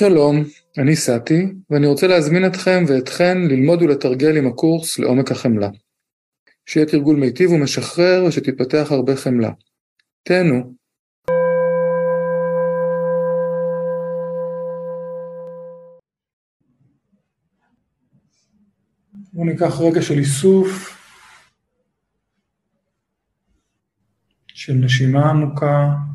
שלום, 0.00 0.44
אני 0.78 0.96
סאטי, 0.96 1.46
ואני 1.70 1.86
רוצה 1.86 2.06
להזמין 2.06 2.46
אתכם 2.46 2.84
ואתכן 2.88 3.38
ללמוד 3.38 3.82
ולתרגל 3.82 4.36
עם 4.36 4.46
הקורס 4.46 4.98
לעומק 4.98 5.30
החמלה. 5.30 5.68
שיהיה 6.66 6.86
תרגול 6.86 7.16
מיטיב 7.16 7.50
ומשחרר 7.50 8.24
ושתתפתח 8.28 8.88
הרבה 8.90 9.16
חמלה. 9.16 9.50
תהנו. 10.22 10.74
בואו 19.32 19.44
ניקח 19.44 19.80
רגע 19.80 20.02
של 20.02 20.18
איסוף, 20.18 20.96
של 24.46 24.72
נשימה 24.72 25.30
עמוקה. 25.30 26.09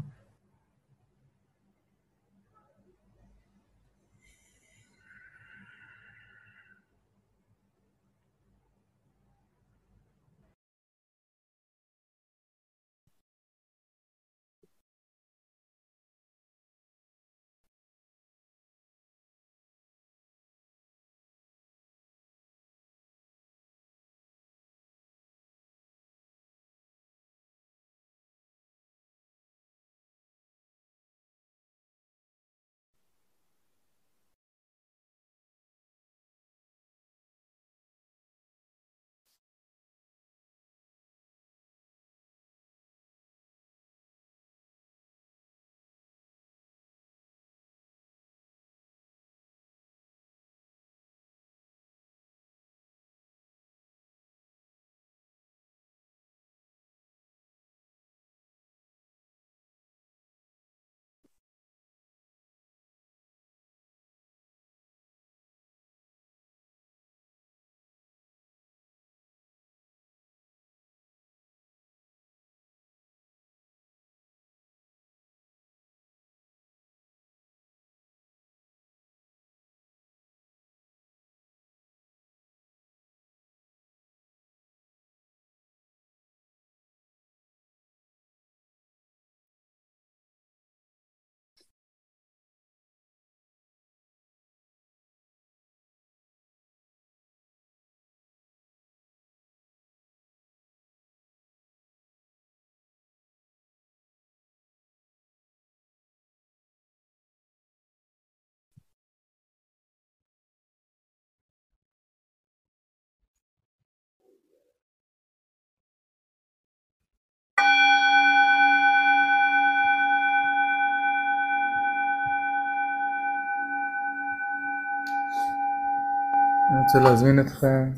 אני 126.75 126.83
רוצה 126.83 126.99
להזמין 126.99 127.39
אתכם 127.39 127.91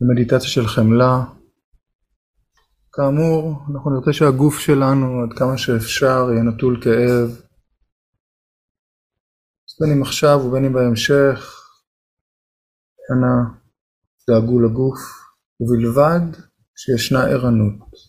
למדיטציה 0.00 0.48
של 0.48 0.66
חמלה. 0.66 1.24
כאמור, 2.92 3.60
אנחנו 3.72 3.90
נרצה 3.90 4.12
שהגוף 4.12 4.58
שלנו 4.58 5.22
עד 5.22 5.38
כמה 5.38 5.58
שאפשר 5.58 6.28
יהיה 6.30 6.42
נטול 6.42 6.80
כאב. 6.84 7.28
אז 9.66 9.76
בין 9.80 9.92
אם 9.96 10.02
עכשיו 10.02 10.40
ובין 10.44 10.64
אם 10.64 10.72
בהמשך, 10.72 11.60
אנא 13.12 13.34
דאגו 14.30 14.60
לגוף, 14.60 14.98
ובלבד 15.60 16.40
שישנה 16.76 17.24
ערנות. 17.24 18.05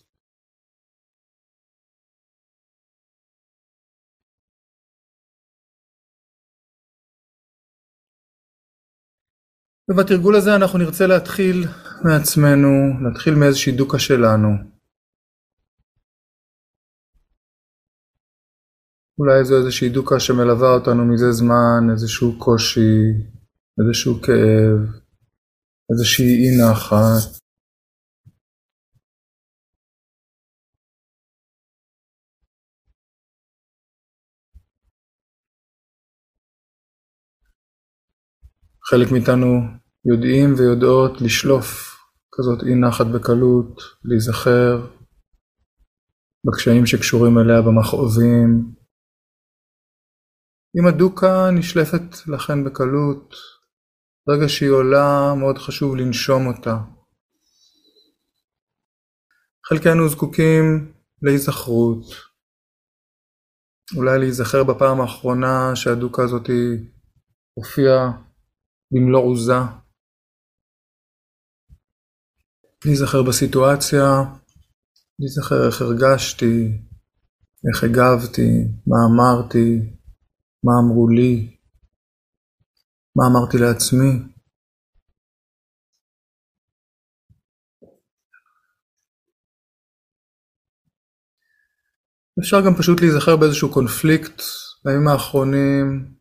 ובתרגול 9.90 10.36
הזה 10.36 10.56
אנחנו 10.56 10.78
נרצה 10.78 11.06
להתחיל 11.06 11.66
מעצמנו, 12.04 12.68
להתחיל 13.02 13.34
מאיזושהי 13.34 13.72
דוקה 13.72 13.98
שלנו. 13.98 14.48
אולי 19.18 19.44
זו 19.44 19.56
איזושהי 19.58 19.88
דוקה 19.88 20.20
שמלווה 20.20 20.74
אותנו 20.74 21.04
מזה 21.04 21.32
זמן, 21.32 21.90
איזשהו 21.92 22.38
קושי, 22.38 22.98
איזשהו 23.80 24.14
כאב, 24.22 25.00
איזושהי 25.92 26.26
אי 26.26 26.62
נחת. 26.62 27.38
חלק 38.90 39.12
מאיתנו 39.12 39.46
יודעים 40.04 40.54
ויודעות 40.58 41.20
לשלוף 41.20 41.96
כזאת 42.32 42.62
אי 42.66 42.74
נחת 42.74 43.06
בקלות, 43.06 43.82
להיזכר 44.04 44.86
בקשיים 46.46 46.86
שקשורים 46.86 47.38
אליה 47.38 47.62
במכאובים. 47.62 48.74
אם 50.80 50.86
הדוקה 50.88 51.50
נשלפת 51.50 52.26
לכן 52.26 52.64
בקלות, 52.64 53.34
ברגע 54.26 54.48
שהיא 54.48 54.70
עולה 54.70 55.34
מאוד 55.38 55.58
חשוב 55.58 55.96
לנשום 55.96 56.46
אותה. 56.46 56.78
חלקנו 59.66 60.08
זקוקים 60.08 60.92
להיזכרות, 61.22 62.04
אולי 63.96 64.18
להיזכר 64.18 64.64
בפעם 64.64 65.00
האחרונה 65.00 65.76
שהדוקה 65.76 66.22
הזאת 66.22 66.50
הופיעה 67.54 68.27
במלוא 68.92 69.20
עוזה. 69.20 69.52
להיזכר 72.84 73.22
בסיטואציה, 73.28 74.04
להיזכר 75.18 75.66
איך 75.66 75.82
הרגשתי, 75.82 76.88
איך 77.68 77.84
הגבתי, 77.84 78.48
מה 78.86 78.98
אמרתי, 79.08 79.68
מה 80.64 80.72
אמרו 80.82 81.08
לי, 81.08 81.56
מה 83.16 83.24
אמרתי 83.30 83.56
לעצמי. 83.58 84.38
אפשר 92.40 92.56
גם 92.66 92.74
פשוט 92.78 93.00
להיזכר 93.00 93.36
באיזשהו 93.36 93.72
קונפליקט 93.72 94.42
בימים 94.84 95.08
האחרונים, 95.08 96.17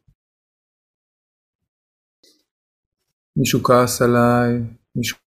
מישהו 3.39 3.63
כעס 3.63 4.01
עליי, 4.01 4.51
מישהו 4.95 5.17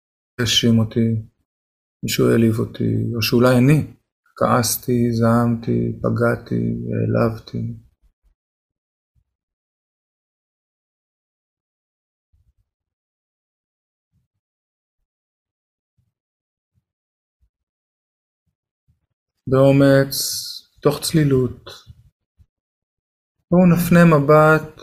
האשים 0.41 0.79
אותי, 0.79 1.09
מישהו 2.03 2.31
העליב 2.31 2.59
אותי, 2.59 2.95
או 3.17 3.23
שאולי 3.23 3.59
אני 3.59 3.87
כעסתי, 4.37 5.13
זעמתי, 5.13 5.99
פגעתי, 6.03 6.63
העלבתי. 6.93 7.75
באומץ, 19.47 20.17
תוך 20.83 21.01
צלילות, 21.03 21.71
בואו 23.51 23.67
נפנה 23.67 24.05
מבט 24.05 24.81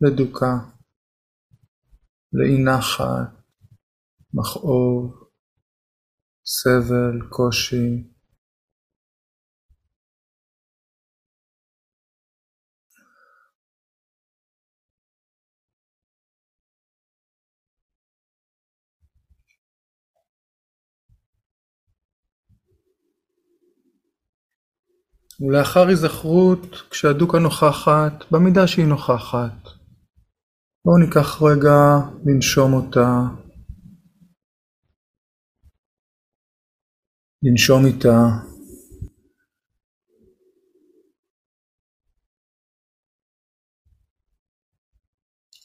לדוקה, 0.00 0.75
לאי 2.36 2.58
נחת, 2.64 3.42
מכאוב, 4.34 5.24
סבל, 6.46 7.28
קושי. 7.30 8.16
ולאחר 25.40 25.88
היזכרות, 25.88 26.60
כשהדוקה 26.90 27.38
נוכחת, 27.38 28.24
במידה 28.30 28.66
שהיא 28.66 28.86
נוכחת, 28.86 29.75
בואו 30.86 30.98
ניקח 30.98 31.42
רגע 31.42 31.78
לנשום 32.26 32.72
אותה, 32.72 33.08
לנשום 37.42 37.86
איתה. 37.86 38.18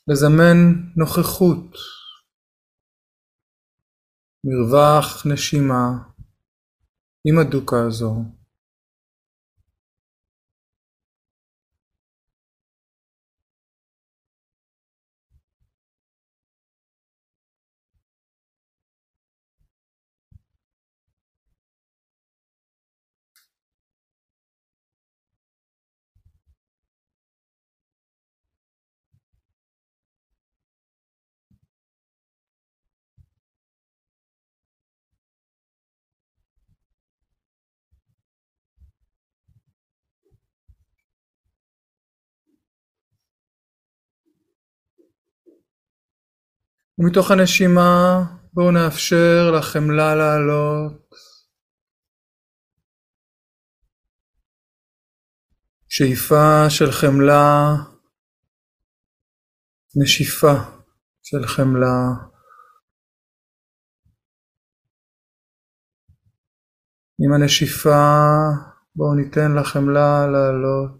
לזמן 0.08 0.58
נוכחות, 0.98 1.76
מרווח 4.46 5.26
נשימה 5.26 5.88
עם 7.26 7.40
הדוקה 7.40 7.78
הזו. 7.88 8.41
ומתוך 47.04 47.32
הנשימה 47.32 48.24
בואו 48.54 48.72
נאפשר 48.72 49.52
לחמלה 49.58 50.16
לעלות. 50.16 51.10
שאיפה 55.90 56.70
של 56.70 56.92
חמלה, 56.92 57.74
נשיפה 60.02 60.54
של 61.24 61.48
חמלה. 61.48 61.98
עם 67.20 67.34
הנשיפה 67.34 68.04
בואו 68.96 69.16
ניתן 69.16 69.52
לחמלה 69.60 70.28
לעלות. 70.34 70.92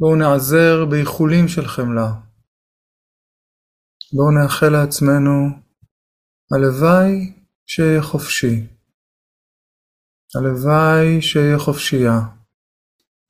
בואו 0.00 0.16
נעזר 0.16 0.84
באיחולים 0.90 1.48
של 1.48 1.66
חמלה. 1.66 2.25
בואו 4.14 4.30
נאחל 4.30 4.68
לעצמנו, 4.68 5.32
הלוואי 6.52 7.32
שאהיה 7.66 8.02
חופשי. 8.02 8.56
הלוואי 10.34 11.22
שאהיה 11.22 11.58
חופשייה. 11.58 12.18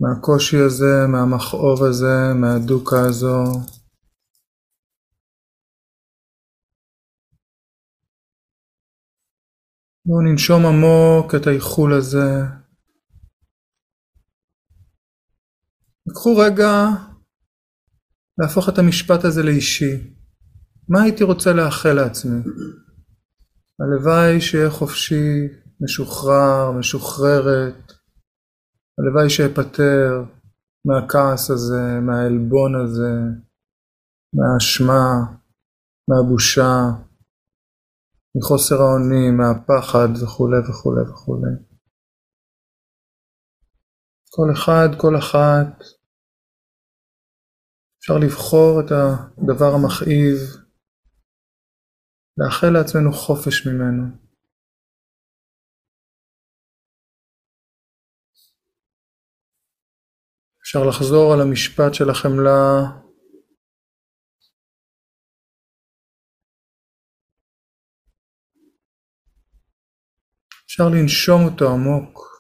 מהקושי 0.01 0.57
הזה, 0.67 1.07
מהמכאוב 1.09 1.83
הזה, 1.89 2.35
מהדוקה 2.41 3.01
הזו. 3.09 3.45
בואו 10.07 10.21
ננשום 10.31 10.67
עמוק 10.67 11.35
את 11.35 11.47
האיחול 11.47 11.93
הזה. 11.99 12.31
קחו 16.15 16.37
רגע 16.37 16.73
להפוך 18.39 18.69
את 18.69 18.79
המשפט 18.79 19.25
הזה 19.25 19.43
לאישי. 19.43 20.16
מה 20.89 21.03
הייתי 21.03 21.25
רוצה 21.25 21.53
לאחל 21.53 21.93
לעצמי? 21.93 22.41
הלוואי 23.81 24.41
שאהיה 24.41 24.71
חופשי, 24.71 25.49
משוחרר, 25.81 26.73
משוחררת. 26.79 27.93
הלוואי 28.99 29.31
שאפטר 29.31 30.25
מהכעס 30.85 31.51
הזה, 31.51 32.01
מהעלבון 32.01 32.73
הזה, 32.85 33.15
מהאשמה, 34.35 35.13
מהבושה, 36.09 36.81
מחוסר 38.37 38.77
האונים, 38.83 39.37
מהפחד 39.37 40.09
וכולי 40.23 40.59
וכולי 40.69 41.11
וכולי. 41.11 41.55
כל 44.31 44.53
אחד, 44.53 44.89
כל 45.01 45.19
אחת, 45.19 45.85
אפשר 47.99 48.19
לבחור 48.19 48.81
את 48.81 48.93
הדבר 48.93 49.75
המכאיב 49.75 50.66
לאחל 52.39 52.71
לעצמנו 52.71 53.13
חופש 53.13 53.67
ממנו. 53.67 54.27
אפשר 60.63 60.79
לחזור 60.89 61.33
על 61.33 61.41
המשפט 61.41 61.95
של 61.95 62.11
החמלה 62.11 62.57
אפשר 70.67 70.89
לנשום 70.89 71.45
אותו 71.45 71.65
עמוק. 71.73 72.36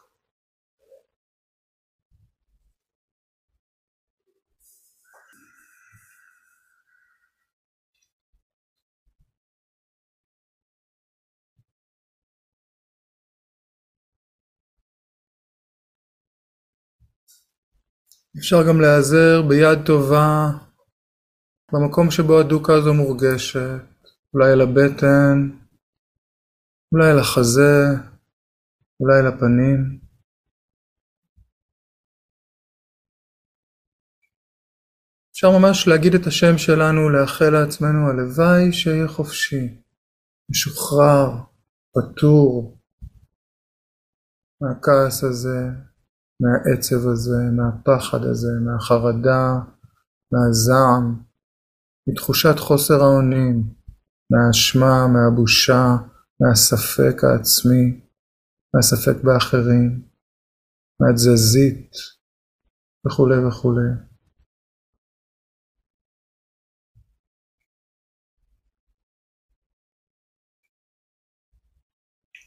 אפשר 18.39 18.57
גם 18.69 18.81
להיעזר 18.81 19.43
ביד 19.49 19.87
טובה 19.87 20.51
במקום 21.73 22.11
שבו 22.11 22.41
הדוקה 22.41 22.73
הזו 22.75 22.95
מורגשת, 22.95 23.83
אולי 24.35 24.53
על 24.53 24.61
הבטן, 24.61 25.51
אולי 26.93 27.11
על 27.11 27.19
החזה, 27.19 27.85
אולי 29.01 29.19
על 29.19 29.27
הפנים. 29.27 29.99
אפשר 35.33 35.51
ממש 35.59 35.89
להגיד 35.89 36.15
את 36.15 36.27
השם 36.27 36.59
שלנו, 36.59 37.11
לאחל 37.11 37.51
לעצמנו, 37.51 38.11
הלוואי 38.11 38.73
שיהיה 38.73 39.09
חופשי, 39.09 39.83
משוחרר, 40.51 41.31
פטור 41.95 42.79
מהכעס 44.61 45.25
הזה, 45.25 45.96
מהעצב 46.41 47.09
הזה, 47.13 47.41
מהפחד 47.57 48.25
הזה, 48.25 48.53
מהחרדה, 48.65 49.59
מהזעם, 50.33 51.23
מתחושת 52.09 52.59
חוסר 52.59 53.03
האונים, 53.03 53.75
מהאשמה, 54.31 55.07
מהבושה, 55.07 55.97
מהספק 56.41 57.25
העצמי, 57.25 58.01
מהספק 58.75 59.25
באחרים, 59.25 60.03
מהתזזית 61.01 61.93
וכולי 63.07 63.47
וכולי. 63.49 63.91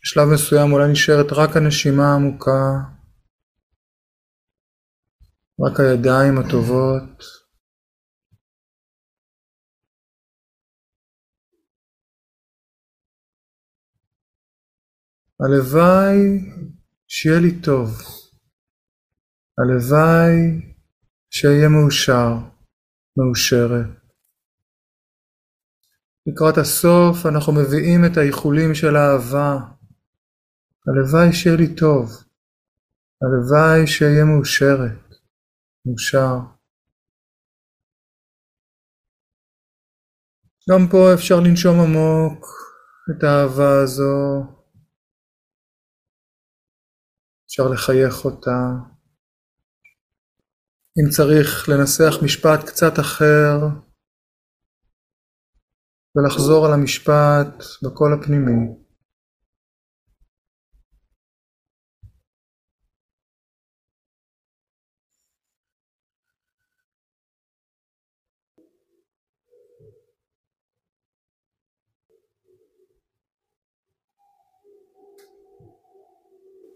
בשלב 0.03 0.27
מסוים 0.33 0.71
אולי 0.71 0.91
נשארת 0.91 1.31
רק 1.31 1.57
הנשימה 1.57 2.03
העמוקה 2.11 2.98
רק 5.61 5.79
הידיים 5.79 6.37
הטובות. 6.37 7.23
הלוואי 15.39 16.17
שיהיה 17.07 17.39
לי 17.39 17.61
טוב. 17.61 17.89
הלוואי 19.57 20.35
שאהיה 21.29 21.69
מאושר, 21.69 22.31
מאושרת. 23.17 23.99
לקראת 26.27 26.57
הסוף 26.57 27.25
אנחנו 27.25 27.53
מביאים 27.53 28.01
את 28.05 28.17
האיחולים 28.17 28.75
של 28.75 28.95
האהבה. 28.95 29.79
הלוואי 30.87 31.33
שיהיה 31.33 31.55
לי 31.57 31.75
טוב, 31.75 32.09
הלוואי 33.21 33.87
שאהיה 33.87 34.25
מאושרת, 34.25 35.08
מאושר. 35.89 36.35
גם 40.69 40.87
פה 40.91 41.13
אפשר 41.13 41.35
לנשום 41.45 41.79
עמוק 41.79 42.45
את 43.11 43.23
האהבה 43.23 43.81
הזו, 43.83 44.43
אפשר 47.45 47.63
לחייך 47.73 48.25
אותה. 48.25 48.59
אם 50.97 51.09
צריך 51.09 51.69
לנסח 51.69 52.23
משפט 52.23 52.59
קצת 52.67 52.99
אחר, 52.99 53.55
ולחזור 56.15 56.65
על 56.65 56.73
המשפט 56.73 57.63
בקול 57.83 58.13
הפנימי. 58.13 58.88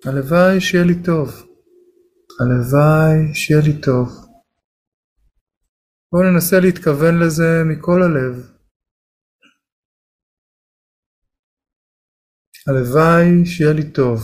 הלוואי 0.07 0.61
שיהיה 0.61 0.83
לי 0.83 1.03
טוב. 1.05 1.29
הלוואי 2.39 3.35
שיהיה 3.35 3.61
לי 3.61 3.81
טוב. 3.81 4.07
בואו 6.11 6.23
ננסה 6.23 6.59
להתכוון 6.59 7.19
לזה 7.19 7.63
מכל 7.65 7.99
הלב. 8.03 8.33
הלוואי 12.67 13.45
שיהיה 13.45 13.73
לי 13.73 13.91
טוב. 13.91 14.19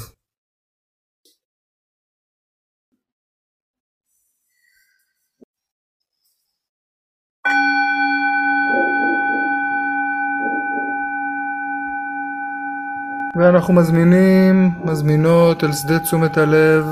ואנחנו 13.38 13.74
מזמינים, 13.74 14.72
מזמינות 14.86 15.64
אל 15.64 15.72
שדה 15.72 16.00
תשומת 16.00 16.38
הלב, 16.38 16.86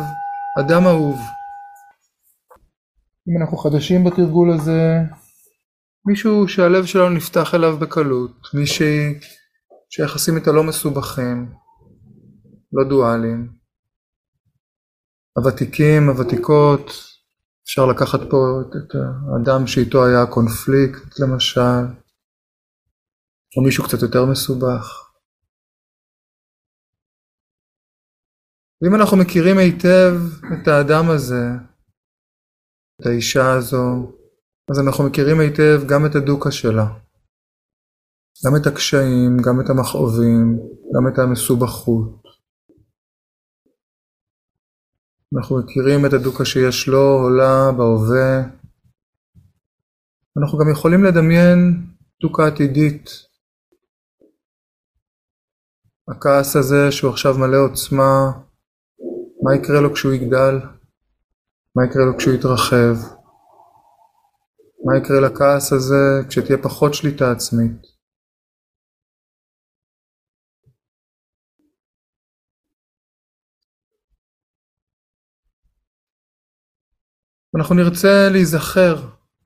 אדם 0.60 0.88
אהוב. 0.88 1.20
אם 3.28 3.42
אנחנו 3.42 3.58
חדשים 3.58 4.04
בתרגול 4.04 4.52
הזה, 4.52 5.00
מישהו 6.06 6.48
שהלב 6.48 6.86
שלנו 6.86 7.10
נפתח 7.10 7.56
אליו 7.56 7.78
בקלות, 7.78 8.32
מישהי 8.54 9.20
שהיחסים 9.90 10.36
איתה 10.36 10.52
לא 10.52 10.64
מסובכים, 10.64 11.52
לא 12.74 12.90
דואליים. 12.90 13.50
הוותיקים, 15.38 16.10
הוותיקות, 16.10 16.92
אפשר 17.66 17.86
לקחת 17.86 18.20
פה 18.30 18.62
את 18.70 18.96
האדם 18.96 19.68
שאיתו 19.68 20.06
היה 20.06 20.26
קונפליקט 20.26 21.20
למשל, 21.20 21.86
או 23.58 23.64
מישהו 23.64 23.84
קצת 23.84 24.02
יותר 24.02 24.26
מסובך. 24.26 25.07
ואם 28.82 28.96
אנחנו 28.96 29.18
מכירים 29.18 29.58
היטב 29.58 30.14
את 30.54 30.68
האדם 30.68 31.10
הזה, 31.10 31.46
את 33.02 33.06
האישה 33.06 33.54
הזו, 33.54 34.12
אז 34.72 34.80
אנחנו 34.80 35.04
מכירים 35.04 35.40
היטב 35.40 35.88
גם 35.88 36.06
את 36.06 36.16
הדוקה 36.16 36.52
שלה. 36.52 36.88
גם 38.46 38.56
את 38.62 38.68
הקשיים, 38.68 39.38
גם 39.46 39.62
את 39.62 39.70
המכאובים, 39.70 40.60
גם 40.96 41.08
את 41.08 41.20
המסובכות. 41.20 42.24
אנחנו 45.36 45.60
מכירים 45.60 46.06
את 46.06 46.14
הדוקה 46.14 46.46
שיש 46.46 46.88
לו 46.88 47.24
או 47.24 47.30
לה 47.30 47.72
בהווה. 47.78 48.58
אנחנו 50.38 50.58
גם 50.60 50.72
יכולים 50.72 51.04
לדמיין 51.04 51.88
דוקה 52.22 52.48
עתידית. 52.48 53.10
הכעס 56.08 56.56
הזה 56.56 56.92
שהוא 56.92 57.12
עכשיו 57.12 57.34
מלא 57.38 57.58
עוצמה, 57.58 58.47
מה 59.48 59.56
יקרה 59.56 59.82
לו 59.82 59.94
כשהוא 59.94 60.14
יגדל? 60.14 60.56
מה 61.76 61.86
יקרה 61.86 62.06
לו 62.06 62.18
כשהוא 62.18 62.34
יתרחב? 62.34 62.96
מה 64.86 64.98
יקרה 64.98 65.20
לכעס 65.20 65.74
הזה 65.74 66.28
כשתהיה 66.30 66.58
פחות 66.64 66.94
שליטה 66.94 67.32
עצמית? 67.32 67.82
אנחנו 77.58 77.76
נרצה 77.76 78.30
להיזכר 78.32 78.96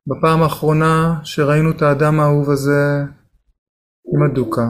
בפעם 0.08 0.41
האחרונה 0.43 1.22
שראינו 1.24 1.72
את 1.72 1.81
האדם 1.81 2.20
האהוב 2.20 2.50
הזה 2.50 3.03
עם 4.13 4.31
הדוקה. 4.31 4.65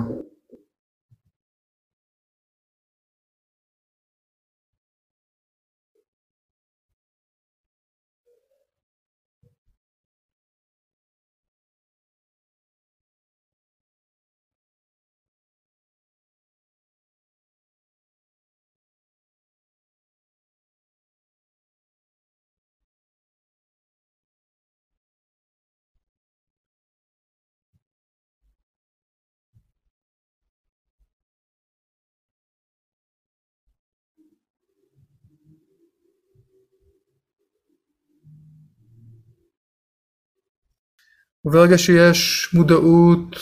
וברגע 41.46 41.78
שיש 41.78 42.50
מודעות 42.54 43.36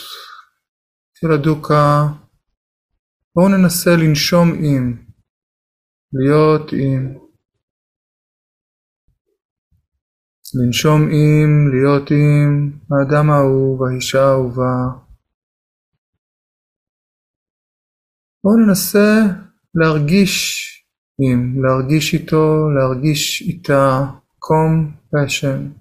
של 1.14 1.32
הדוקה, 1.32 2.06
בואו 3.34 3.48
ננסה 3.48 3.90
לנשום 3.96 4.48
עם, 4.48 5.04
להיות 6.12 6.72
עם. 6.72 7.18
לנשום 10.54 11.02
עם, 11.02 11.70
להיות 11.72 12.10
עם 12.10 12.72
האדם 12.90 13.30
האהוב, 13.30 13.82
האישה 13.84 14.22
האהובה. 14.22 14.74
בואו 18.44 18.56
ננסה 18.66 19.08
להרגיש 19.74 20.66
עם, 21.18 21.62
להרגיש 21.62 22.14
איתו, 22.14 22.70
להרגיש 22.70 23.42
איתה, 23.42 24.06
קום 24.38 24.92
passion. 25.14 25.79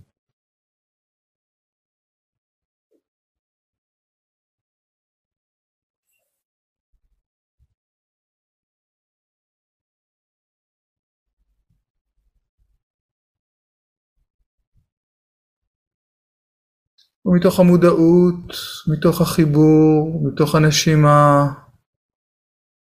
ומתוך 17.26 17.60
המודעות, 17.60 18.54
מתוך 18.88 19.22
החיבור, 19.22 20.22
מתוך 20.28 20.56
הנשימה, 20.56 21.46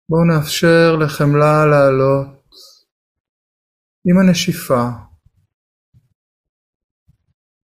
בואו 0.10 0.24
נאפשר 0.24 0.96
לחמלה 0.96 1.66
לעלות 1.66 2.28
עם 4.06 4.20
הנשיפה. 4.20 4.90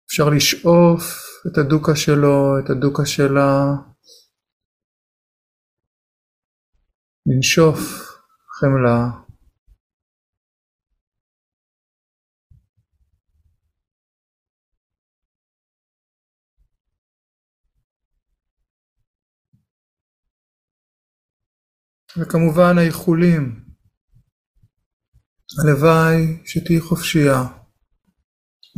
אפשר 0.05 0.29
לשאוף 0.29 1.03
את 1.47 1.57
הדוקה 1.57 1.95
שלו, 1.95 2.59
את 2.59 2.69
הדוקה 2.69 3.05
שלה, 3.05 3.65
לנשוף 7.25 7.79
חמלה. 8.59 9.24
וכמובן 22.17 22.77
האיחולים, 22.77 23.65
הלוואי 25.59 26.41
שתהיי 26.45 26.79
חופשייה, 26.81 27.43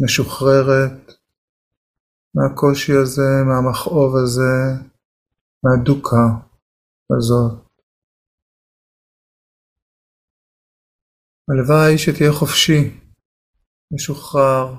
משוחררת 0.04 1.12
מהקושי 2.36 2.94
הזה, 2.94 3.44
מהמכאוב 3.46 4.16
הזה, 4.16 4.84
מהדוקה 5.64 6.26
הזאת. 7.18 7.68
הלוואי 11.50 11.98
שתהיה 11.98 12.32
חופשי, 12.34 13.00
משוחרר 13.92 14.76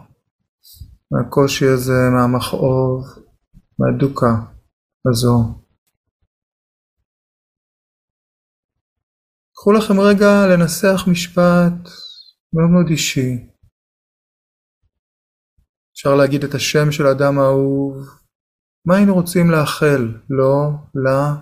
מהקושי 1.10 1.66
הזה, 1.66 2.10
מהמכאוב, 2.14 3.04
מהדוקה 3.78 4.32
הזו. 5.10 5.67
קחו 9.60 9.72
לכם 9.72 10.00
רגע 10.00 10.46
לנסח 10.52 11.00
משפט 11.10 11.88
מאוד 12.52 12.70
מאוד 12.70 12.86
אישי. 12.90 13.46
אפשר 15.92 16.14
להגיד 16.14 16.44
את 16.44 16.54
השם 16.54 16.92
של 16.92 17.06
האדם 17.06 17.38
האהוב. 17.38 17.96
מה 18.86 18.96
היינו 18.96 19.14
רוצים 19.14 19.50
לאחל 19.50 20.02
לו, 20.30 20.70
לה? 20.94 21.34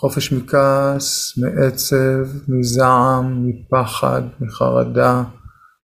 חופש 0.00 0.32
מכעס, 0.32 1.38
מעצב, 1.38 2.24
מזעם, 2.48 3.48
מפחד, 3.48 4.22
מחרדה, 4.40 5.22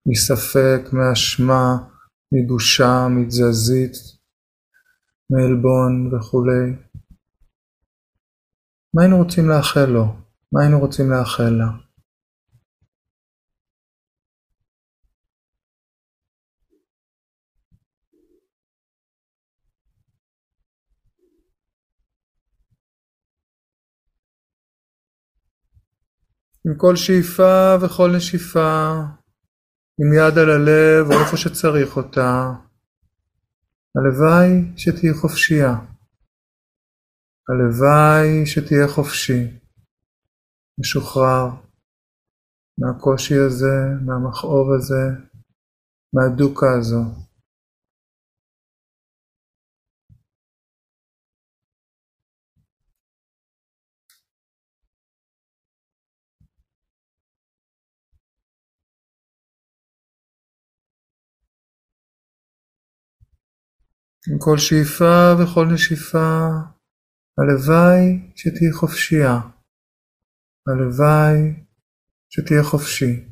מספק, 0.07 0.93
מאשמה, 0.93 1.77
מבושה, 2.33 3.07
מתזזית, 3.11 3.93
מעלבון 5.31 6.15
וכולי. 6.15 6.73
מה 8.95 9.03
היינו 9.03 9.17
רוצים 9.17 9.49
לאחל 9.49 9.87
לו? 9.87 10.20
מה 10.53 10.61
היינו 10.63 10.79
רוצים 10.81 11.11
לאחל 11.11 11.51
לה? 11.59 11.91
עם 26.67 26.75
כל 26.77 26.97
שאיפה 26.97 27.75
וכל 27.83 28.11
נשיפה, 28.17 28.91
עם 30.01 30.13
יד 30.13 30.39
על 30.39 30.51
הלב 30.51 31.07
או 31.13 31.21
איפה 31.21 31.37
שצריך 31.37 31.97
אותה, 31.97 32.51
הלוואי 33.97 34.73
שתהיי 34.77 35.15
חופשייה. 35.15 35.75
הלוואי 37.49 38.47
שתהיה 38.47 38.89
חופשי. 38.89 39.61
משוחרר 40.79 41.47
מהקושי 42.79 43.35
הזה, 43.47 43.77
מהמכאוב 44.07 44.73
הזה, 44.77 45.03
מהדוקה 46.15 46.67
הזו. 46.79 47.05
עם 64.29 64.39
כל 64.39 64.59
שאיפה 64.59 65.35
וכל 65.39 65.67
נשיפה, 65.75 66.39
הלוואי 67.39 68.33
שתהיי 68.37 68.73
חופשייה. 68.73 69.41
הלוואי 70.69 71.65
שתהיה 72.31 72.63
חופשי. 72.63 73.31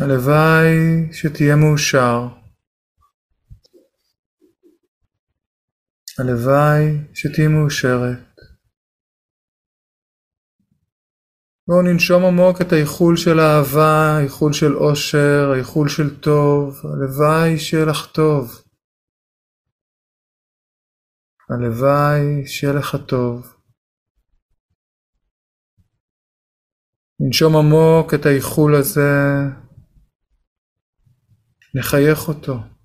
הלוואי 0.00 1.12
שתהיה 1.12 1.56
מאושר. 1.56 2.28
הלוואי 6.18 7.14
שתהיי 7.14 7.48
מאושרת. 7.48 8.35
בואו 11.68 11.82
ננשום 11.82 12.24
עמוק 12.24 12.60
את 12.60 12.72
האיחול 12.72 13.16
של 13.16 13.40
אהבה, 13.40 14.16
האיחול 14.16 14.52
של 14.52 14.76
אושר, 14.76 15.50
האיחול 15.52 15.88
של 15.88 16.20
טוב, 16.20 16.80
הלוואי 16.84 17.58
שיהיה 17.58 17.84
לך 17.84 18.06
טוב. 18.14 18.62
הלוואי 21.50 22.46
שיהיה 22.46 22.72
לך 22.72 22.96
טוב. 23.08 23.56
ננשום 27.20 27.56
עמוק 27.56 28.14
את 28.14 28.26
האיחול 28.26 28.74
הזה, 28.74 29.10
נחייך 31.74 32.28
אותו. 32.28 32.75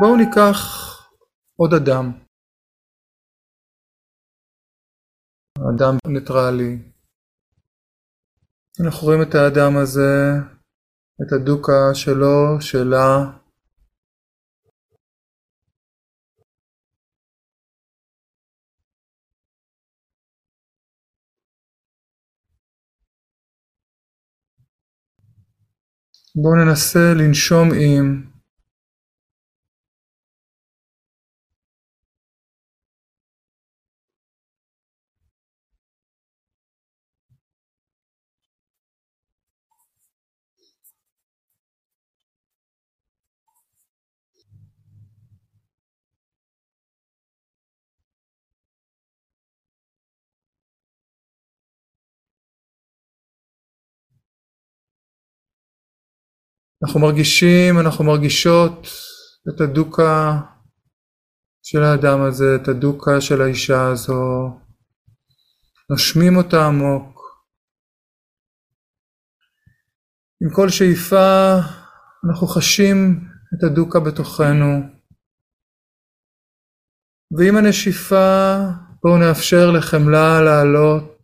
בואו 0.00 0.16
ניקח 0.16 0.58
עוד 1.56 1.74
אדם. 1.74 2.12
אדם 5.74 5.96
ניטרלי. 6.06 6.92
אנחנו 8.84 9.06
רואים 9.06 9.22
את 9.22 9.34
האדם 9.34 9.76
הזה, 9.82 10.12
את 11.22 11.32
הדוקה 11.32 11.94
שלו, 11.94 12.60
שלה. 12.60 13.38
בואו 26.34 26.54
ננסה 26.54 27.14
לנשום 27.18 27.68
עם 27.74 28.27
אנחנו 56.82 57.00
מרגישים, 57.00 57.78
אנחנו 57.78 58.04
מרגישות 58.04 58.86
את 59.48 59.60
הדוקה 59.60 60.40
של 61.62 61.82
האדם 61.82 62.22
הזה, 62.22 62.56
את 62.62 62.68
הדוקה 62.68 63.20
של 63.20 63.42
האישה 63.42 63.86
הזו, 63.92 64.60
נושמים 65.90 66.36
אותה 66.36 66.66
עמוק. 66.66 67.18
עם 70.42 70.50
כל 70.54 70.68
שאיפה 70.68 71.56
אנחנו 72.28 72.46
חשים 72.46 73.20
את 73.54 73.64
הדוקה 73.64 74.00
בתוכנו, 74.00 74.80
ועם 77.38 77.56
הנשיפה 77.56 78.56
בואו 79.02 79.18
נאפשר 79.18 79.70
לחמלה 79.70 80.40
לעלות 80.40 81.17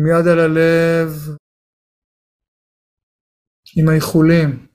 עם 0.00 0.06
יד 0.06 0.26
על 0.32 0.38
הלב, 0.38 1.36
עם 3.76 3.88
האיחולים. 3.88 4.66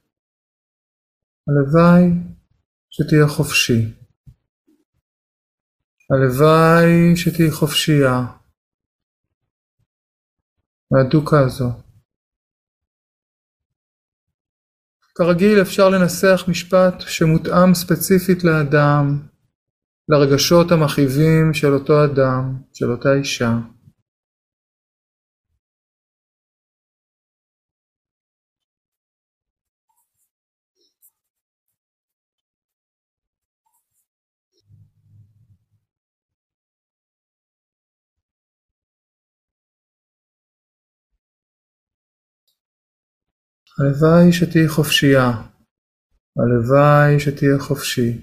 הלוואי 1.48 2.06
שתהיה 2.90 3.28
חופשי. 3.28 3.82
הלוואי 6.12 7.16
שתהיי 7.16 7.52
חופשייה 7.52 8.18
מהדוקה 10.92 11.40
הזו. 11.40 11.70
כרגיל 15.16 15.62
אפשר 15.62 15.90
לנסח 15.90 16.46
משפט 16.50 17.02
שמותאם 17.02 17.74
ספציפית 17.74 18.44
לאדם, 18.44 19.28
לרגשות 20.10 20.72
המכאיבים 20.72 21.54
של 21.54 21.74
אותו 21.74 22.06
אדם, 22.06 22.62
של 22.74 22.92
אותה 22.92 23.14
אישה. 23.14 23.75
הלוואי 43.80 44.34
שתהיי 44.34 44.68
חופשייה, 44.68 45.32
הלוואי 46.38 47.20
שתהיה 47.20 47.60
חופשי 47.60 48.22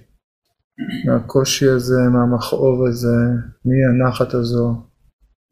מהקושי 1.07 1.69
הזה, 1.69 2.01
מהמכאוב 2.13 2.87
הזה, 2.89 3.17
מהנחת 3.65 4.35
הזו, 4.35 4.87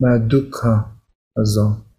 מהדוקה 0.01 0.77
הזו. 1.41 1.90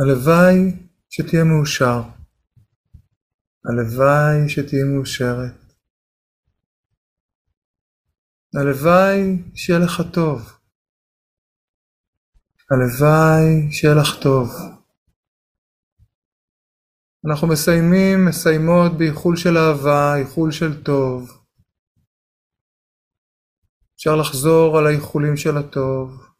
הלוואי 0.00 0.86
שתהיה 1.10 1.44
מאושר. 1.44 2.02
הלוואי 3.64 4.48
שתהיה 4.48 4.84
מאושרת. 4.84 5.74
הלוואי 8.60 9.42
שיהיה 9.54 9.78
לך 9.78 10.02
טוב. 10.14 10.40
הלוואי 12.70 13.72
שיהיה 13.72 13.94
לך 13.94 14.22
טוב. 14.22 14.48
אנחנו 17.30 17.48
מסיימים, 17.48 18.24
מסיימות 18.28 18.92
באיחול 18.98 19.36
של 19.36 19.56
אהבה, 19.56 20.16
איחול 20.16 20.52
של 20.52 20.84
טוב. 20.84 21.44
אפשר 23.96 24.16
לחזור 24.16 24.78
על 24.78 24.86
האיחולים 24.86 25.36
של 25.36 25.56
הטוב. 25.56 26.33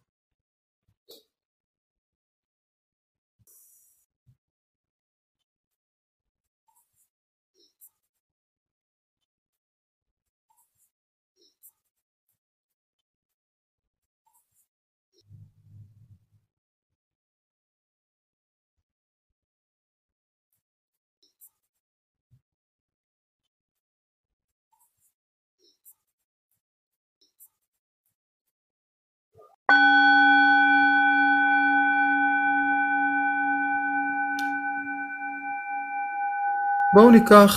בואו 36.94 37.10
ניקח 37.10 37.52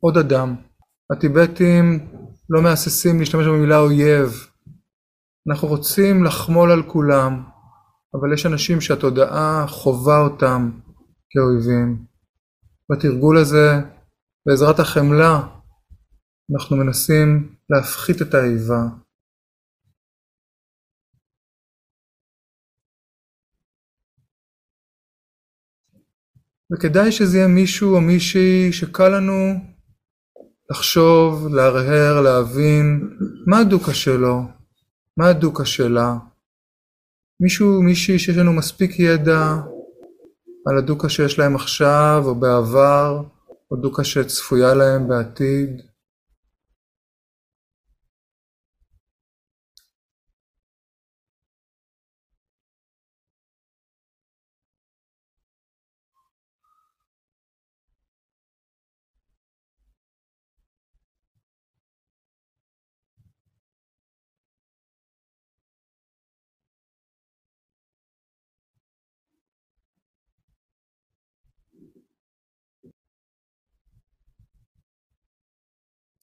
עוד 0.00 0.16
אדם. 0.18 0.54
הטיבטים 1.12 2.08
לא 2.50 2.62
מהססים 2.62 3.20
להשתמש 3.20 3.46
במילה 3.46 3.78
אויב. 3.78 4.46
אנחנו 5.50 5.68
רוצים 5.68 6.24
לחמול 6.24 6.70
על 6.70 6.82
כולם, 6.82 7.44
אבל 8.14 8.32
יש 8.32 8.46
אנשים 8.46 8.80
שהתודעה 8.80 9.66
חווה 9.68 10.20
אותם 10.20 10.70
כאויבים. 11.30 12.04
בתרגול 12.92 13.38
הזה, 13.38 13.80
בעזרת 14.46 14.78
החמלה, 14.78 15.40
אנחנו 16.54 16.76
מנסים 16.76 17.54
להפחית 17.70 18.22
את 18.22 18.34
האיבה. 18.34 18.82
וכדאי 26.72 27.12
שזה 27.12 27.38
יהיה 27.38 27.48
מישהו 27.48 27.94
או 27.94 28.00
מישהי 28.00 28.72
שקל 28.72 29.08
לנו 29.08 29.54
לחשוב, 30.70 31.48
להרהר, 31.54 32.20
להבין 32.20 33.10
מה 33.46 33.58
הדוקה 33.58 33.94
שלו, 33.94 34.42
מה 35.16 35.28
הדוקה 35.28 35.64
שלה. 35.64 36.16
מישהו, 37.40 37.82
מישהי 37.82 38.18
שיש 38.18 38.36
לנו 38.36 38.52
מספיק 38.52 38.98
ידע 38.98 39.56
על 40.66 40.78
הדוקה 40.78 41.08
שיש 41.08 41.38
להם 41.38 41.54
עכשיו 41.54 42.22
או 42.24 42.34
בעבר, 42.34 43.22
או 43.70 43.76
דוקה 43.76 44.04
שצפויה 44.04 44.74
להם 44.74 45.08
בעתיד. 45.08 45.93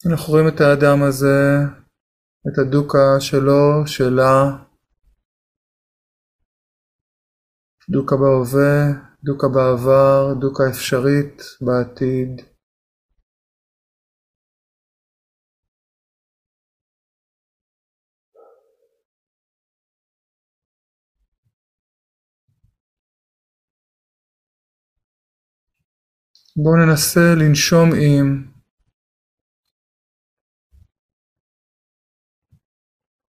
אנחנו 0.10 0.34
רואים 0.34 0.48
את 0.48 0.62
האדם 0.62 1.04
הזה, 1.04 1.38
את 2.48 2.58
הדוקה 2.60 3.20
שלו, 3.20 3.88
שלה, 3.88 4.44
דוקה 7.90 8.16
בהווה, 8.16 8.92
דוקה 9.24 9.48
בעבר, 9.48 10.34
דוקה 10.40 10.64
אפשרית 10.70 11.42
בעתיד. 11.62 12.42
בואו 26.56 26.76
ננסה 26.76 27.36
לנשום 27.40 27.90
עם 27.96 28.51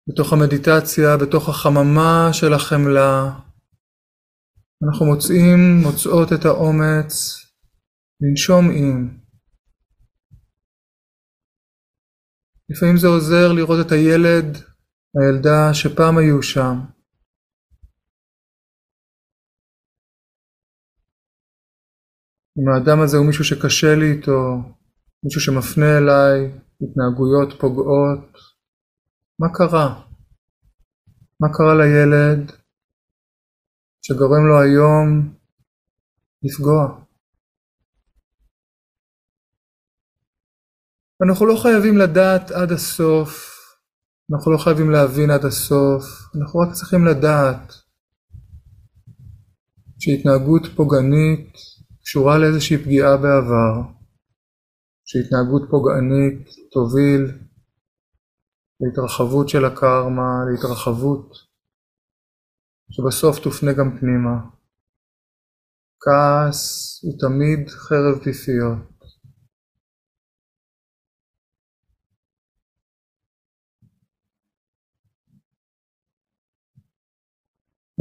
בתוך 0.09 0.33
המדיטציה, 0.33 1.17
בתוך 1.23 1.49
החממה 1.49 2.29
של 2.33 2.53
החמלה, 2.55 3.13
אנחנו 4.85 5.07
מוצאים, 5.07 5.59
מוצאות 5.83 6.29
את 6.33 6.45
האומץ 6.45 7.13
לנשום 8.21 8.65
עם. 8.71 9.19
לפעמים 12.71 12.97
זה 12.97 13.07
עוזר 13.09 13.53
לראות 13.57 13.87
את 13.87 13.93
הילד, 13.93 14.49
הילדה 15.17 15.75
שפעם 15.75 16.19
היו 16.19 16.43
שם. 16.43 16.77
אם 22.59 22.67
האדם 22.69 22.99
הזה 23.05 23.17
הוא 23.17 23.27
מישהו 23.27 23.45
שקשה 23.45 23.95
לי 24.01 24.13
איתו, 24.13 24.39
מישהו 25.25 25.41
שמפנה 25.41 25.99
אליי 25.99 26.39
התנהגויות 26.83 27.61
פוגעות, 27.61 28.52
מה 29.43 29.49
קרה? 29.55 30.03
מה 31.41 31.49
קרה 31.53 31.75
לילד 31.75 32.53
שגורם 34.03 34.47
לו 34.49 34.61
היום 34.61 35.35
לפגוע? 36.43 37.05
אנחנו 41.27 41.47
לא 41.47 41.57
חייבים 41.63 41.99
לדעת 41.99 42.51
עד 42.51 42.73
הסוף, 42.73 43.31
אנחנו 44.33 44.53
לא 44.53 44.59
חייבים 44.59 44.91
להבין 44.91 45.31
עד 45.31 45.45
הסוף, 45.45 46.05
אנחנו 46.37 46.61
רק 46.61 46.73
צריכים 46.73 47.05
לדעת 47.07 47.73
שהתנהגות 49.99 50.63
פוגענית 50.77 51.53
קשורה 52.03 52.39
לאיזושהי 52.39 52.79
פגיעה 52.79 53.17
בעבר, 53.17 53.75
שהתנהגות 55.05 55.63
פוגענית 55.71 56.49
תוביל 56.73 57.52
להתרחבות 58.83 59.49
של 59.49 59.65
הקרמה, 59.65 60.31
להתרחבות 60.53 61.29
שבסוף 62.91 63.39
תופנה 63.45 63.73
גם 63.73 63.99
פנימה. 64.01 64.37
כעס 66.01 67.01
הוא 67.05 67.15
תמיד 67.21 67.69
חרב 67.69 68.23
פיפיות. 68.25 68.93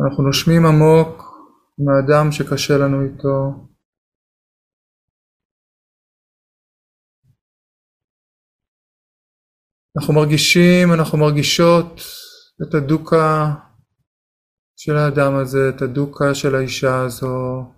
אנחנו 0.05 0.23
נושמים 0.23 0.65
עמוק 0.65 1.23
מהאדם 1.77 2.31
שקשה 2.31 2.77
לנו 2.77 3.01
איתו. 3.01 3.70
אנחנו 9.97 10.13
מרגישים, 10.13 10.93
אנחנו 10.93 11.17
מרגישות 11.17 12.01
את 12.63 12.73
הדוקה 12.73 13.53
של 14.75 14.97
האדם 14.97 15.35
הזה, 15.35 15.69
את 15.75 15.81
הדוקה 15.81 16.35
של 16.35 16.55
האישה 16.55 17.01
הזו. 17.01 17.73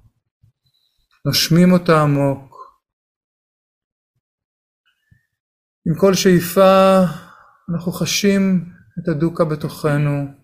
נושמים 1.26 1.72
אותה 1.72 2.02
עמוק. 2.02 2.54
עם 5.88 6.00
כל 6.00 6.14
שאיפה 6.14 7.00
אנחנו 7.74 7.92
חשים 7.92 8.66
את 9.00 9.08
הדוקה 9.08 9.46
בתוכנו. 9.46 10.43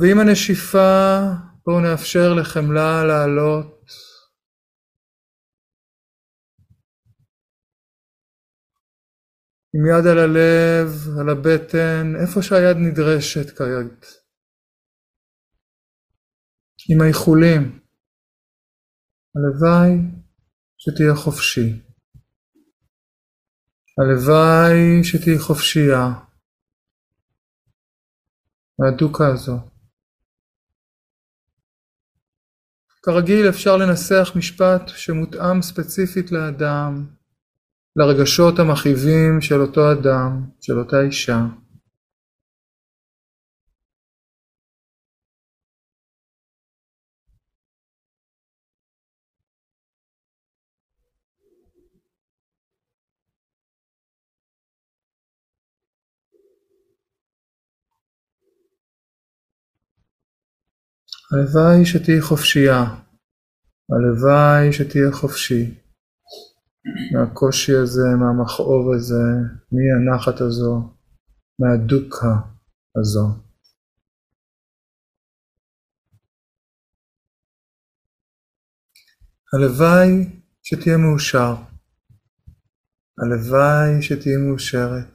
ועם 0.00 0.18
הנשיפה 0.20 0.88
בואו 1.64 1.80
נאפשר 1.80 2.34
לחמלה 2.40 3.04
לעלות. 3.04 3.84
עם 9.74 9.86
יד 9.86 10.06
על 10.06 10.18
הלב, 10.18 10.88
על 11.20 11.28
הבטן, 11.28 12.06
איפה 12.22 12.42
שהיד 12.42 12.76
נדרשת 12.76 13.58
כעת. 13.58 14.06
עם 16.90 17.00
האיחולים. 17.00 17.62
הלוואי 19.34 19.92
שתהיה 20.78 21.14
חופשי. 21.24 21.70
הלוואי 23.98 25.04
שתהיי 25.04 25.38
חופשייה 25.38 26.04
מהדוקה 28.78 29.24
הזו. 29.32 29.77
כרגיל 33.10 33.48
אפשר 33.48 33.76
לנסח 33.76 34.32
משפט 34.36 34.88
שמותאם 34.88 35.62
ספציפית 35.62 36.32
לאדם, 36.32 37.04
לרגשות 37.96 38.58
המכאיבים 38.58 39.40
של 39.40 39.60
אותו 39.60 39.92
אדם, 39.92 40.42
של 40.60 40.78
אותה 40.78 41.00
אישה. 41.00 41.46
הלוואי 61.32 61.86
שתהיי 61.86 62.20
חופשייה, 62.20 62.82
הלוואי 63.90 64.72
שתהיה 64.72 65.12
חופשי 65.12 65.80
מהקושי 67.12 67.72
הזה, 67.82 68.08
מהמכאוב 68.20 68.84
הזה, 68.96 69.24
מהנחת 69.72 70.40
הזו, 70.40 70.94
מהדוקה 71.58 72.34
הזו. 73.00 73.26
הלוואי 79.52 80.40
שתהיה 80.62 80.96
מאושר, 80.96 81.54
הלוואי 83.18 84.02
שתהיה 84.02 84.38
מאושרת, 84.38 85.08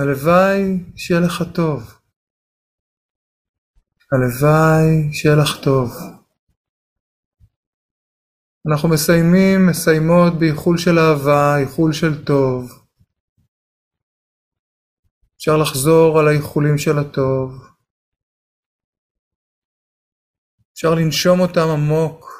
הלוואי 0.00 0.84
שיהיה 0.96 1.20
לך 1.20 1.42
טוב. 1.54 2.05
הלוואי 4.12 5.12
שיהיה 5.12 5.36
לך 5.36 5.64
טוב. 5.64 5.90
אנחנו 8.70 8.88
מסיימים, 8.88 9.66
מסיימות 9.66 10.38
באיחול 10.38 10.78
של 10.78 10.98
אהבה, 10.98 11.56
איחול 11.58 11.92
של 11.92 12.24
טוב. 12.24 12.84
אפשר 15.36 15.56
לחזור 15.56 16.18
על 16.18 16.28
האיחולים 16.28 16.78
של 16.78 16.98
הטוב. 16.98 17.68
אפשר 20.72 20.94
לנשום 20.94 21.40
אותם 21.40 21.68
עמוק. 21.72 22.35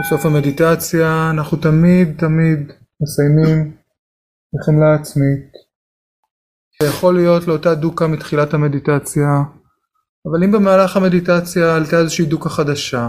בסוף 0.00 0.26
המדיטציה 0.26 1.30
אנחנו 1.30 1.56
תמיד 1.56 2.08
תמיד 2.18 2.72
מסיימים 3.02 3.76
בחמלה 4.54 4.94
עצמית. 4.94 5.52
זה 6.82 6.88
יכול 6.88 7.14
להיות 7.14 7.46
לאותה 7.46 7.74
דוקה 7.74 8.06
מתחילת 8.06 8.54
המדיטציה, 8.54 9.28
אבל 10.26 10.44
אם 10.44 10.52
במהלך 10.52 10.96
המדיטציה 10.96 11.76
עלתה 11.76 11.98
איזושהי 11.98 12.26
דוקה 12.26 12.48
חדשה, 12.48 13.08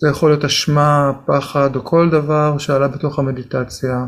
זה 0.00 0.08
יכול 0.10 0.30
להיות 0.30 0.44
אשמה, 0.44 1.12
פחד 1.26 1.76
או 1.76 1.84
כל 1.84 2.08
דבר 2.10 2.58
שעלה 2.58 2.88
בתוך 2.88 3.18
המדיטציה, 3.18 4.06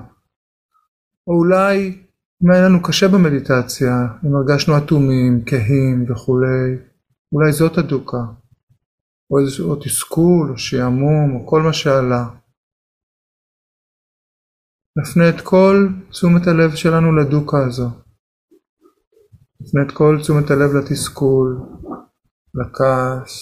או 1.26 1.32
אולי 1.38 2.02
אם 2.44 2.50
היה 2.50 2.64
לנו 2.64 2.82
קשה 2.82 3.08
במדיטציה, 3.08 3.92
אם 4.24 4.36
הרגשנו 4.36 4.78
אטומים, 4.78 5.44
כהים 5.46 6.10
וכולי, 6.10 6.76
אולי 7.32 7.52
זאת 7.52 7.78
הדוקה. 7.78 8.18
או 9.30 9.38
איזשהו 9.38 9.76
תסכול, 9.76 10.50
או 10.50 10.58
שעמום, 10.58 11.34
או 11.34 11.46
כל 11.46 11.62
מה 11.62 11.72
שעלה. 11.72 12.24
נפנה 14.98 15.28
את 15.28 15.40
כל 15.44 15.88
תשומת 16.10 16.46
הלב 16.46 16.74
שלנו 16.74 17.16
לדוקה 17.16 17.66
הזו. 17.66 17.88
נפנה 19.60 19.82
את 19.82 19.92
כל 19.92 20.18
תשומת 20.22 20.50
הלב 20.50 20.70
לתסכול, 20.76 21.60
לכעס, 22.54 23.32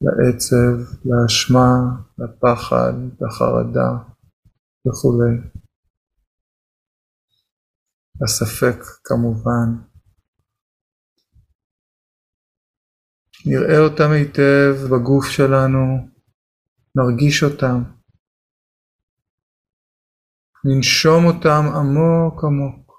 לעצב, 0.00 0.76
לאשמה, 1.04 1.74
לפחד, 2.18 2.92
לחרדה 3.20 3.90
וכולי. 4.86 5.34
לספק 8.22 8.78
כמובן. 9.04 9.87
נראה 13.50 13.78
אותם 13.78 14.10
היטב 14.10 14.74
בגוף 14.90 15.26
שלנו, 15.26 16.08
נרגיש 16.96 17.42
אותם, 17.42 17.82
ננשום 20.64 21.24
אותם 21.24 21.62
עמוק 21.76 22.44
עמוק, 22.44 22.92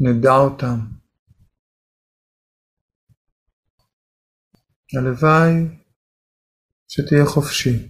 נדע 0.00 0.32
אותם. 0.32 0.78
הלוואי 4.98 5.52
שתהיה 6.88 7.26
חופשי, 7.26 7.88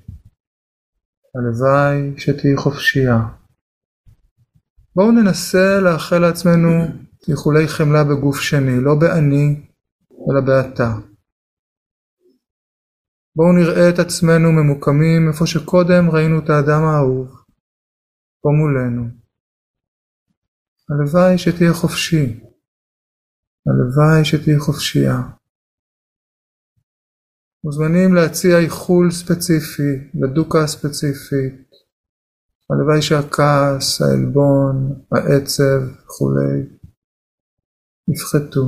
הלוואי 1.35 2.20
שתהיה 2.20 2.56
חופשייה. 2.56 3.18
בואו 4.96 5.11
ננסה 5.11 5.80
לאחל 5.80 6.18
לעצמנו 6.18 6.68
איחולי 7.28 7.68
חמלה 7.68 8.04
בגוף 8.04 8.40
שני, 8.40 8.80
לא 8.85 8.94
באני, 9.00 9.71
אלא 10.30 10.40
באתה. 10.46 10.90
בואו 13.37 13.52
נראה 13.52 13.88
את 13.90 13.98
עצמנו 13.98 14.52
ממוקמים 14.52 15.28
איפה 15.28 15.46
שקודם 15.46 16.11
ראינו 16.12 16.38
את 16.38 16.50
האדם 16.50 16.82
האהוב, 16.85 17.28
פה 18.42 18.48
מולנו. 18.61 19.04
הלוואי 20.90 21.38
שתהיה 21.38 21.72
חופשי, 21.72 22.40
הלוואי 23.66 24.24
שתהיה 24.24 24.58
חופשייה. 24.61 25.18
מוזמנים 27.64 28.14
להציע 28.14 28.58
איחול 28.58 29.11
ספציפי, 29.11 29.92
לדוקה 30.14 30.58
הספציפית. 30.64 31.70
הלוואי 32.70 33.02
שהכעס, 33.02 34.02
העלבון, 34.02 35.04
העצב 35.12 35.80
וכולי 36.04 36.58
יפחתו, 38.08 38.64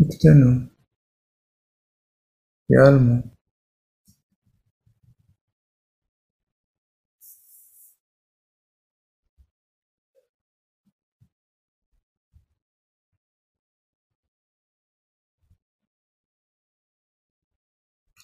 יקטנו, 0.00 0.50
ייעלמו. 2.70 3.34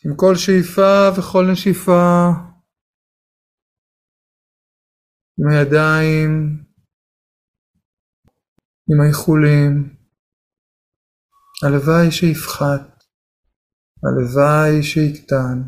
עם 0.05 0.17
כל 0.17 0.35
שאיפה 0.37 1.11
וכל 1.19 1.45
נשיפה, 1.53 2.27
עם 5.39 5.49
הידיים, 5.51 6.65
עם 8.89 9.01
האיחולים, 9.01 10.00
הלוואי 11.65 12.11
שיפחת, 12.11 13.05
הלוואי 14.03 14.83
שיקטן, 14.83 15.63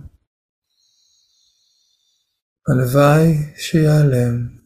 הלוואי 2.69 3.55
שיעלם. 3.57 4.63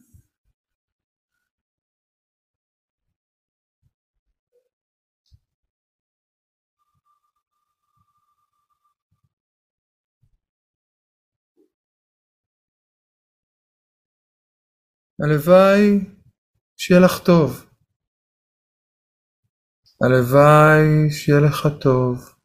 הלוואי 15.23 15.99
שיהיה 16.77 17.01
לך 17.01 17.19
טוב. 17.25 17.66
הלוואי 20.03 21.11
שיהיה 21.11 21.39
לך 21.39 21.67
טוב. 21.81 22.37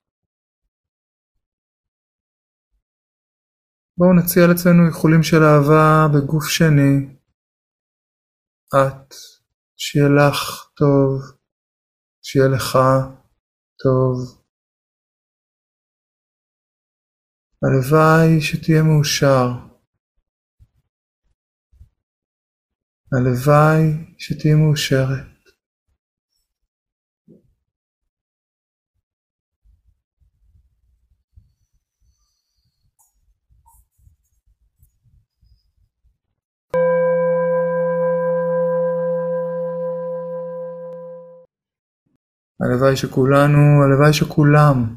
בואו 3.99 4.13
נציע 4.19 4.43
לעצמנו 4.47 4.87
איחולים 4.89 5.23
של 5.23 5.43
אהבה 5.43 6.07
בגוף 6.15 6.45
שני. 6.49 7.17
את, 8.69 9.15
שיהיה 9.77 10.09
לך 10.09 10.39
טוב, 10.77 11.21
שיהיה 12.23 12.49
לך 12.49 12.79
טוב. 13.83 14.43
הלוואי 17.63 18.41
שתהיה 18.41 18.83
מאושר. 18.83 19.49
הלוואי 23.13 24.15
שתהיי 24.19 24.55
מאושרת. 24.55 25.32
הלוואי 42.63 42.97
שכולנו, 42.97 43.59
הלוואי 43.85 44.13
שכולם 44.13 44.97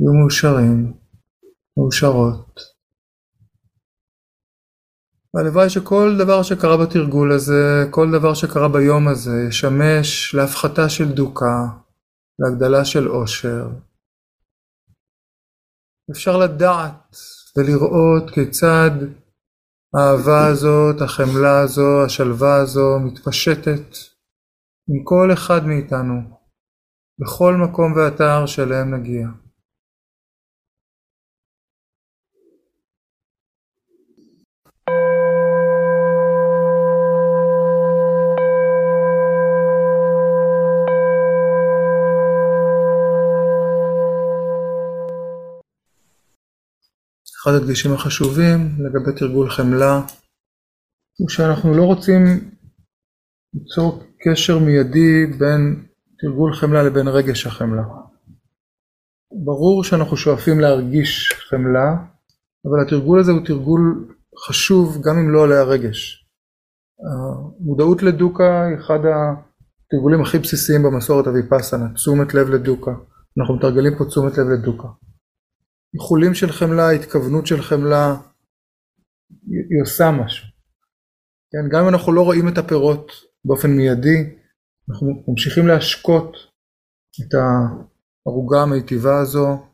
יהיו 0.00 0.12
מאושרים, 0.20 0.92
מאושרות. 1.76 2.60
והלוואי 5.34 5.70
שכל 5.70 6.16
דבר 6.18 6.42
שקרה 6.42 6.76
בתרגול 6.76 7.32
הזה, 7.32 7.86
כל 7.90 8.10
דבר 8.12 8.34
שקרה 8.34 8.68
ביום 8.68 9.08
הזה, 9.08 9.44
ישמש 9.48 10.34
להפחתה 10.34 10.88
של 10.88 11.12
דוכא, 11.12 11.56
להגדלה 12.38 12.84
של 12.84 13.06
עושר. 13.06 13.68
אפשר 16.10 16.36
לדעת 16.36 17.16
ולראות 17.56 18.30
כיצד 18.30 18.90
האהבה 19.94 20.46
הזאת, 20.46 21.02
החמלה 21.02 21.60
הזו, 21.60 22.04
השלווה 22.04 22.56
הזו, 22.56 22.98
מתפשטת 23.00 23.96
עם 24.88 25.04
כל 25.04 25.32
אחד 25.32 25.66
מאיתנו, 25.66 26.39
בכל 27.20 27.54
מקום 27.54 27.92
ואתר 27.92 28.46
שאליהם 28.46 28.94
נגיע. 28.94 29.26
אחד 47.42 47.50
הדגשים 47.50 47.92
החשובים 47.92 48.58
לגבי 48.78 49.18
תרגול 49.18 49.50
חמלה 49.50 50.00
הוא 51.18 51.28
שאנחנו 51.28 51.74
לא 51.74 51.82
רוצים 51.82 52.22
ליצור 53.54 54.02
קשר 54.18 54.58
מיידי 54.58 55.26
בין 55.38 55.89
תרגול 56.20 56.54
חמלה 56.54 56.82
לבין 56.82 57.08
רגש 57.08 57.46
החמלה. 57.46 57.82
ברור 59.44 59.84
שאנחנו 59.84 60.16
שואפים 60.16 60.60
להרגיש 60.60 61.32
חמלה, 61.48 61.96
אבל 62.66 62.86
התרגול 62.86 63.20
הזה 63.20 63.32
הוא 63.32 63.46
תרגול 63.46 64.14
חשוב 64.46 64.98
גם 65.02 65.18
אם 65.18 65.30
לא 65.30 65.40
עולה 65.40 65.60
הרגש. 65.60 66.26
המודעות 67.00 68.02
לדוקה 68.02 68.64
היא 68.66 68.76
אחד 68.78 68.98
התרגולים 68.98 70.20
הכי 70.22 70.38
בסיסיים 70.38 70.82
במסורת 70.82 71.26
הוויפאסנה, 71.26 71.94
תשומת 71.94 72.34
לב 72.34 72.48
לדוקה. 72.48 72.90
אנחנו 73.38 73.56
מתרגלים 73.56 73.98
פה 73.98 74.04
תשומת 74.04 74.38
לב 74.38 74.46
לדוקה. 74.48 74.88
איחולים 75.94 76.34
של 76.34 76.52
חמלה, 76.52 76.90
התכוונות 76.90 77.46
של 77.46 77.62
חמלה, 77.62 78.16
היא 79.50 79.82
עושה 79.82 80.10
משהו. 80.10 80.46
כן, 81.52 81.76
גם 81.76 81.82
אם 81.82 81.88
אנחנו 81.88 82.12
לא 82.12 82.22
רואים 82.24 82.48
את 82.48 82.58
הפירות 82.58 83.12
באופן 83.44 83.70
מיידי, 83.70 84.39
אנחנו 84.90 85.24
ממשיכים 85.28 85.66
להשקות 85.66 86.36
את 87.20 87.34
הערוגה 87.34 88.62
המיטיבה 88.62 89.20
הזו 89.20 89.69